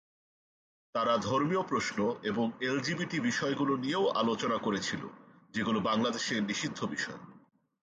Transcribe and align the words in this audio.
তারা 0.95 1.13
ধর্মীয় 1.17 1.61
প্রশ্ন 1.61 1.97
এবং 2.23 2.45
এলজিবিটি 2.61 3.17
বিষয়গুলি 3.19 3.73
নিয়েও 3.77 4.05
আলোচনা 4.11 4.57
করেছিল, 4.57 5.03
যেগুলি 5.53 5.79
বাংলাদেশে 5.79 6.35
নিষিদ্ধ 6.41 6.79
বিষয়। 6.85 7.21